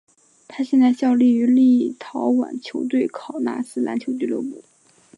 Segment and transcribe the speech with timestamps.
[0.47, 4.63] 他现在效力于立陶宛球队考纳斯篮球俱乐部。